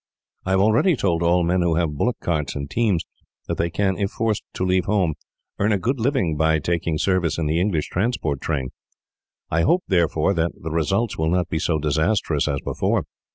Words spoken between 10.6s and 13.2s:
results will not be so disastrous as before.